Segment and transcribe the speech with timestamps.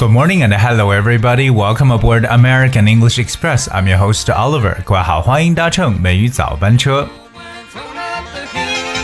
[0.00, 1.50] Good morning and hello everybody.
[1.50, 3.68] Welcome aboard American English Express.
[3.70, 4.82] I'm your host Oliver.
[4.82, 7.06] 各位好，欢迎搭乘美语早班车。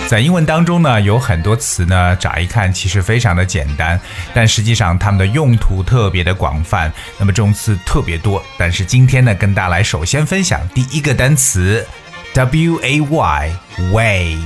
[0.09, 4.01] 在英文当中呢，有很多词呢，乍一看其实非常的简单，
[4.33, 6.91] 但实际上它们的用途特别的广泛。
[7.19, 11.87] 那么这种词特别多，但是今天呢，跟大家来首先分享第一个单词
[12.33, 13.52] ，w a y
[13.93, 14.38] way。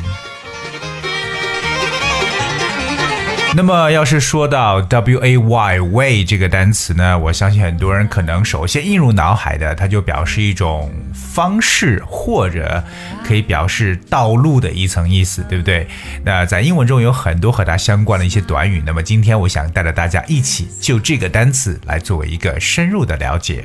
[3.56, 12.82] 那么，要是说到 W A Y way 这个单词呢，我相信很多人可能首先映入脑海的，它就表示一种方式或者
[13.24, 15.84] 可以表示道路的一层意思，对不对？
[16.24, 23.64] 那在英文中有很多和它相关的一些短语，那么今天我想带着大家一起就这个单词来作为一个深入的了解。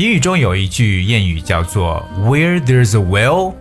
[0.00, 3.54] 英语中有一句谚语叫做 “Where there's a will”。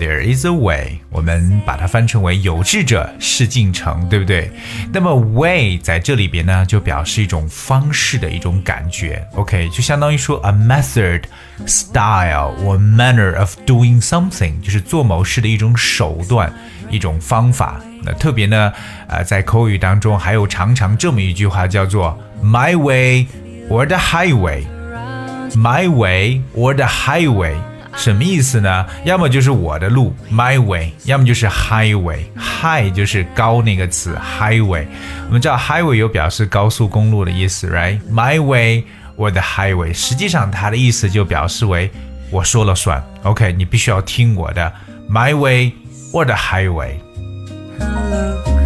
[0.00, 4.50] There is a way，我们把它翻成为有志者事竟成，对不对？
[4.92, 9.26] 那么 way 在这里边呢，就表示一种方式的一种感觉。
[9.34, 11.22] OK，就相当于说 a method,
[11.66, 16.52] style or manner of doing something，就是做某事的一种手段、
[16.90, 17.80] 一种方法。
[18.02, 18.70] 那特别呢，
[19.08, 23.26] 呃，在口语当中还有常常这么一句话叫做 “my way
[23.70, 27.54] or the highway”。My way or the highway，
[27.95, 28.85] 什么意思呢？
[29.03, 32.19] 要么就是我的路，my way，要么就是 highway。
[32.37, 34.85] high 就是高那个词，highway。
[35.27, 38.83] 我们知道 highway 有表示高速公路的意思，right？My way
[39.17, 41.91] or the highway，实际上它的意思就表示为
[42.29, 44.71] 我说了算，OK，你必须要听我的
[45.09, 45.73] ，my way
[46.13, 46.95] or the highway。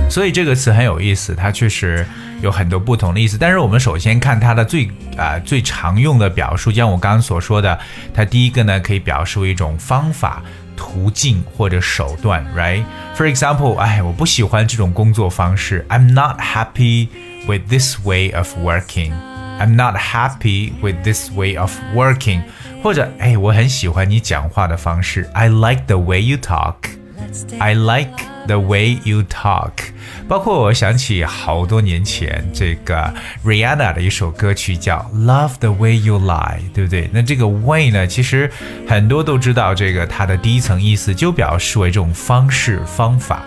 [0.09, 2.05] 所以这个词很有意思，它确实
[2.43, 3.39] 有很多不同的意思。
[3.39, 7.79] 但是我们首先看它的最啊、最常用的表述，就像我刚刚所说的，
[8.13, 10.43] 它第一个呢可以表示为一种方法、
[10.77, 17.09] 途径或者手段，right？For example，哎，我不喜欢这种工作方式，I'm not happy
[17.47, 22.43] with this way of working。I'm not happy with this way of working。
[22.83, 26.94] 或者，哎，我很喜欢你讲话的方式，I like the way you talk。
[27.60, 28.12] I like
[28.48, 29.72] the way you talk。
[30.28, 33.14] 包括我想起好多年前这个
[33.46, 37.10] Rihanna 的一首歌曲叫《Love the Way You Lie》，对不对？
[37.14, 38.52] 那这个 way 呢，其实
[38.88, 43.44] 很多都知道，这个它的第一层意思就表示为这种方式方法。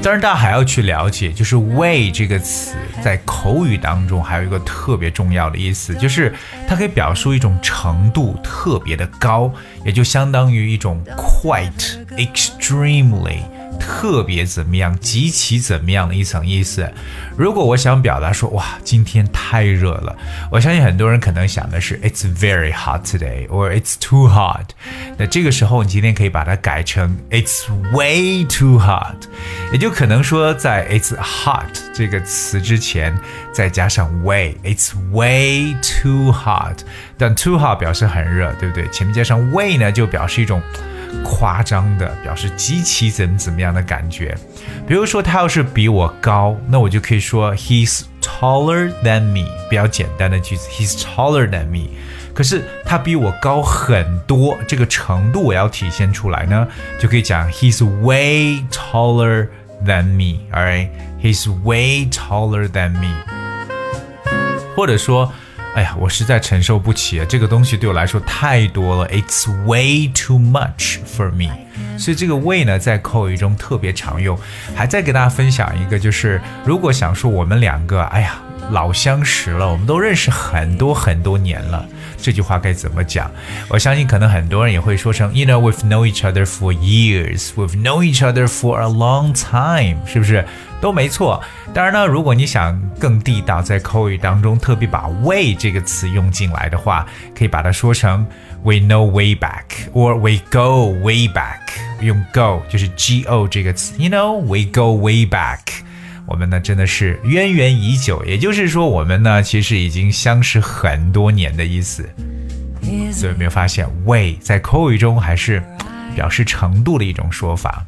[0.00, 6.32] 当然，大家还要去了解，就是 way 这个词在口语当中还有一个特别重要的意思，就是
[6.66, 9.52] 它可以表述一种程度特别的高，
[9.84, 13.40] 也就相当于一种 quite extremely
[13.78, 16.90] 特别怎么样、极其怎么样的一层意思。
[17.36, 20.16] 如果我想表达说，哇，今天太热了，
[20.50, 24.70] 我相信很多人可能想的是 It's very hot today or It's too hot。
[25.16, 29.26] 那这个时候，你今天可以把它改成 It's way too hot，
[29.72, 33.16] 也就可能说在 It's hot 这个词之前
[33.52, 36.78] 再加上 way，It's way too hot。
[37.16, 38.88] 但 too hot 表示很热，对不对？
[38.88, 40.60] 前面加上 way 呢，就表示一种。
[41.24, 44.36] 夸张的表示极其怎么怎么样的感觉，
[44.86, 51.88] 比如说他要是比我高，那我就可以说 he's taller than me，比较简单的句子，he's taller than me。
[52.34, 56.66] 可是他比我高很多，这个程度我要体现出来呢，
[56.98, 59.48] 就可以讲 he's way taller
[59.84, 63.12] than me，alright，he's way taller than me，
[64.76, 65.32] 或者说。
[65.74, 67.26] 哎呀，我实在承受不起啊！
[67.28, 71.54] 这个东西对我来说太多了，It's way too much for me。
[71.96, 74.36] 所以这个 way 呢，在口语中特别常用。
[74.74, 78.40] 还再给大家分享一个，就是如果想说我们两个，哎呀，
[78.70, 81.86] 老相识了，我们都认识很多很多年了，
[82.16, 83.30] 这句话该怎么讲？
[83.68, 90.44] 我相信可能很多人也会说成，You know, we've known each other for years, we've known each other for a long time，是不是？
[90.80, 91.42] 都没错。
[91.74, 97.04] 当然呢，如果你想更地道，在口语当中特别把 way 这个词用进来的话，
[97.36, 98.24] 可以把它说成
[98.62, 101.60] We know way back，or we go way back。
[102.00, 105.58] 用 go 就是 g o 这个词，You know we go way back。
[106.28, 112.08] 我们呢真的是渊源已久，也就是说我们呢其实已经相识很多年的意思。
[113.12, 115.62] 所以有没有发现 way 在口语中还是
[116.14, 117.84] 表示程度的一种说法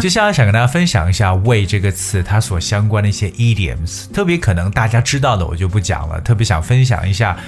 [0.00, 7.38] 接下来想跟大家分享一下 “way” 这个词它所相关的一些 idioms，特别可能大家知道的我就不讲了，特别想分享一下，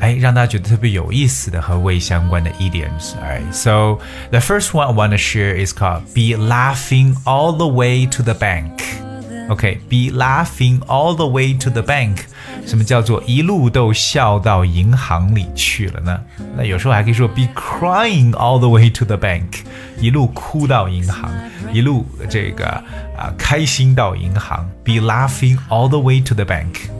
[0.00, 3.98] 哎，让大家觉得特别有意思的和 “way” 相关的 idioms。Alright, so
[4.30, 8.22] the first one I want to share is called "be laughing all the way to
[8.22, 8.82] the bank."
[9.48, 12.18] OK，be laughing all the way to the bank。
[12.66, 16.20] 什么叫做一路都笑到银行里去了呢？
[16.56, 19.60] 那有时候还可以说 be crying all the way to the bank，
[20.00, 21.30] 一路哭到银行，
[21.72, 22.66] 一路这个
[23.16, 26.90] 啊开心到银行，be laughing all the way to the bank。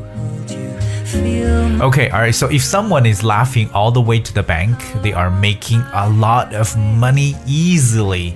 [1.41, 2.35] Feel Okay, all right.
[2.35, 6.09] So if someone is laughing all the way to the bank, they are making a
[6.09, 8.35] lot of money easily.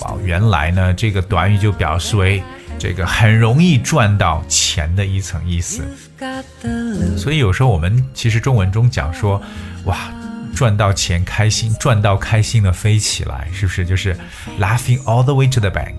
[0.00, 2.42] 哇，原来呢，这个短语就表示为
[2.78, 5.82] 这个很容易赚到钱的一层意思。
[6.18, 7.18] got the look.
[7.18, 9.40] 所以有时候我们其实中文中讲说，
[9.84, 9.96] 哇，
[10.54, 13.84] 赚到钱开心，赚到开心的飞起来，是不是？
[13.84, 14.16] 就是
[14.58, 15.94] laughing all the way to the bank。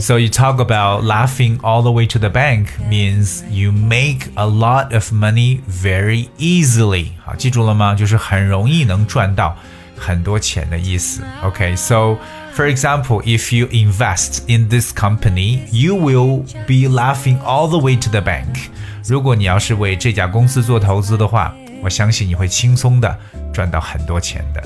[0.00, 4.46] So you talk about laughing all the way to the bank means you make a
[4.46, 7.12] lot of money very easily.
[7.24, 7.94] 好，记住了吗？
[7.94, 9.56] 就是很容易能赚到
[9.98, 11.22] 很多钱的意思。
[11.42, 12.18] Okay, so
[12.54, 17.96] for example, if you invest in this company, you will be laughing all the way
[17.96, 18.68] to the bank.
[19.08, 21.52] 如果你要是为这家公司做投资的话，
[21.82, 23.18] 我相信你会轻松的
[23.52, 24.62] 赚到很多钱的。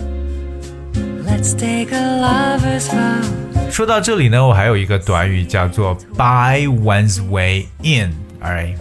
[3.70, 8.12] 说到这里呢，我还有一个短语叫做 buy one's way in
[8.42, 8.76] alright。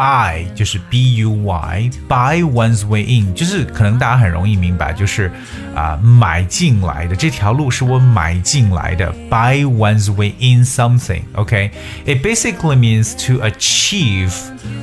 [0.00, 5.32] Alright。Buy 就是 B U Y，buy one's way in，就是可能大家很容易明白，就是
[5.74, 9.10] 啊、买进来的这条路是我买进来的。
[9.30, 14.34] Buy one's way in something，OK？It、basically means to achieve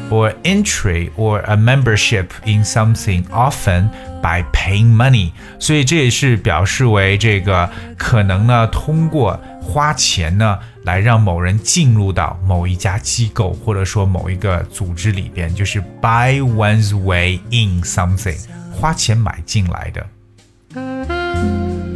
[0.09, 3.89] or entry or a membership in something often
[4.23, 7.69] by paying money，所以这也是表示为这个
[7.99, 18.38] 可能呢通过 花钱呢来让某人进入到某一家机构或者说某一个组织里边，就是 buy one's way in something，
[18.72, 20.06] 花钱买进来的。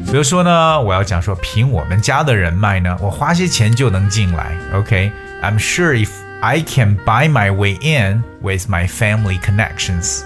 [0.04, 4.54] 比如说呢，我要讲说，凭我们家的人脉呢，我花些钱就能进来。
[4.74, 6.10] OK，I'm、sure if
[6.42, 10.20] I can buy my way in with my family connections,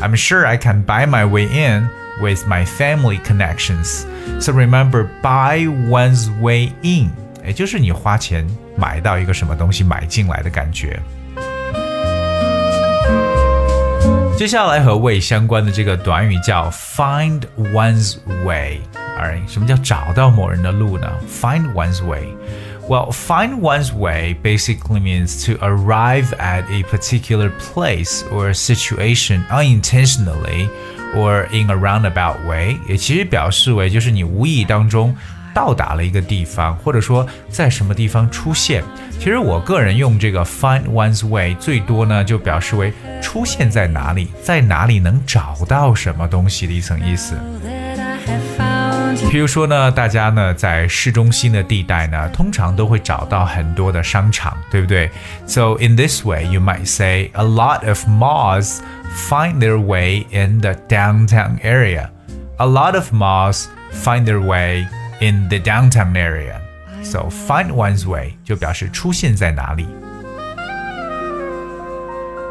[0.00, 1.88] I'm sure I can buy my way in
[2.21, 4.05] with my family connections.
[4.39, 7.11] So remember, buy one's way in，
[7.45, 8.45] 也就是你花钱
[8.75, 10.99] 买到一个什么东西买进来的感觉。
[14.37, 21.11] 接下来和 way 相关的这个短语叫 find one's way。Alright，什么叫找到某人的路呢？
[21.27, 29.43] Find one's way。Well, find one's way basically means to arrive at a particular place or situation
[29.49, 30.69] unintentionally
[31.15, 35.15] or in a roundabout way，也其实表示为就是你无意当中
[35.53, 38.83] 到达了一个地方，或者说在什么地方出现。
[39.17, 47.35] 其实我个人用这个 find one's way 最多呢，就表示为出现在哪里，在哪里能找到什么东西的一层意思。
[47.65, 49.29] That I have found you.
[49.31, 55.09] 比如说呢，大家呢在市中心的地带呢，通常都会找到很多的商场，对不对？
[55.47, 58.77] So in this way, you might say a lot of malls
[59.29, 62.09] find their way in the downtown area.
[62.59, 64.87] A lot of malls find their way
[65.19, 66.61] in the downtown area.
[67.03, 69.87] So find one's way 就表示出现在哪里。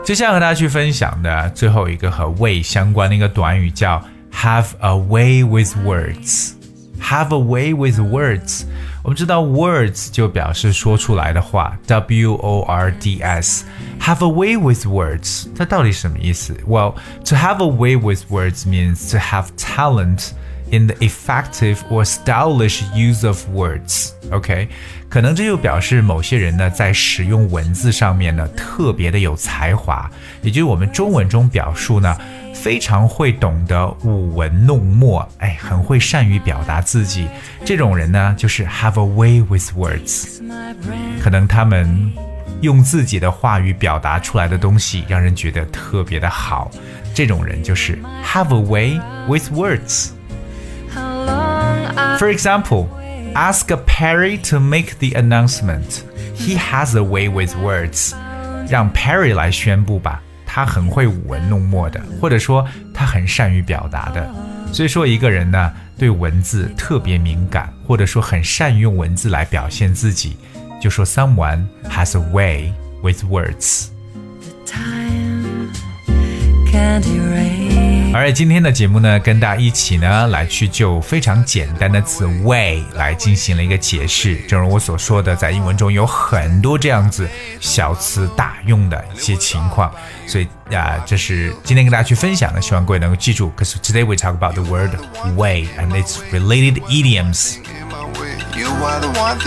[0.04, 6.59] 接下来和大家去分享的最后一个和 way 相关的一个短语叫 have a way with words。
[7.00, 8.64] have a way with words。
[9.02, 16.54] 我们知道 words 就表示说出来的话，W O R D S。have a way with words，它到底什么意思？
[16.66, 16.94] Well,
[17.24, 20.30] to have a way with words means to have talent
[20.70, 24.10] in the effective or stylish use of words.
[24.30, 24.68] OK，
[25.08, 30.10] 可能这就表示某些人呢在使用文字上面呢特别的有才华，
[30.42, 32.16] 也就是我们中文中表述呢
[32.52, 37.28] 非常会懂得舞文弄墨，哎，很会善于表达自己。
[37.64, 42.12] 这种人呢就是 have a way with words， My brain 可能他们
[42.62, 46.70] 用自己的话语表达出来的东西让人觉得特别的好。
[47.14, 50.08] 这种人就是 have a way with words。
[52.20, 52.88] how long I For example,
[53.34, 56.02] ask Perry to make the announcement.
[56.34, 58.14] He has a way with words.
[58.68, 64.28] 让 Perry 来宣布吧，他很会舞文弄墨的，或者说他很善于表达的。
[64.72, 70.36] 所以说，一个人呢对文字特别敏感，或者说很善于用文字来表现自己，
[70.80, 72.72] 就说 someone has a way
[73.02, 73.86] with words。
[76.81, 78.11] Time can't erase.
[78.13, 84.35] 而今天的节目呢，跟大家一起呢来去就非常简单的词 way 来进行了一个解释。
[84.47, 87.27] 正如我所说的，在英文中有很多这样子
[87.61, 89.89] 小词大用的一些情况，
[90.27, 93.51] 所以啊、这是今天跟大家去分享的，希望各位能够记住。
[93.55, 94.91] Because today we talk about the word
[95.37, 97.55] way and its related idioms.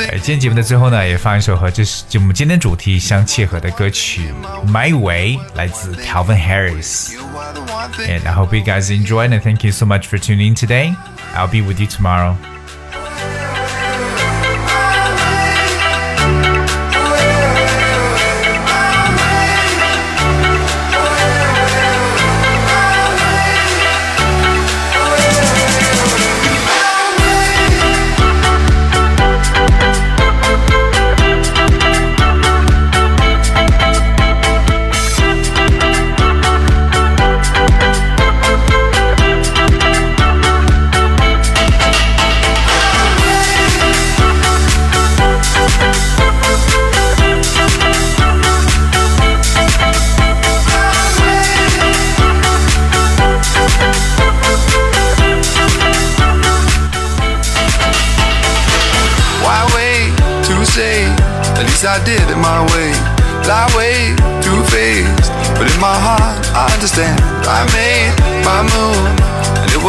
[0.09, 4.33] 哎，今天节目的最后呢，也放一首和这是就我们今天主题相切合的歌曲《
[4.71, 7.13] My Way》，来自 Calvin Harris。
[7.13, 8.21] You are the one thing.
[8.21, 10.95] And I hope you guys enjoyed and thank you so much for tuning in today.
[11.35, 12.35] I'll be with you tomorrow.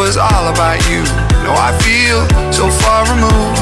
[0.06, 1.02] Was all about you.
[1.42, 2.22] Now I feel
[2.54, 3.58] so far removed.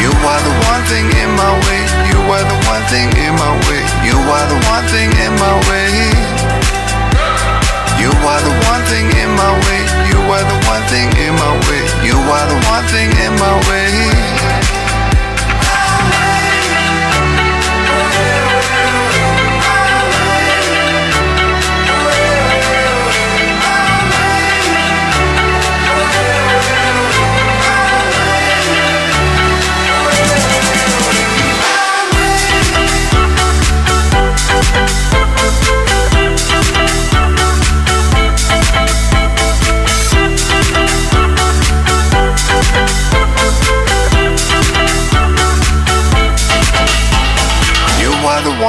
[0.00, 1.82] You are the one thing in my way.
[2.08, 3.84] You are the one thing in my way.
[4.08, 5.92] You are the one thing in my way.
[8.00, 9.82] You are the one thing in my way.
[10.08, 11.84] You are the one thing in my way.
[12.08, 14.37] You are the one thing in my way.